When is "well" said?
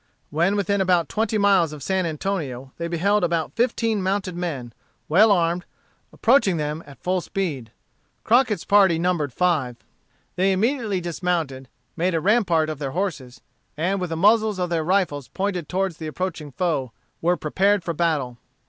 5.07-5.31